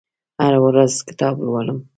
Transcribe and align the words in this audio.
هره 0.41 0.59
ورځ 0.67 0.93
کتاب 1.07 1.35
لولم 1.45 1.79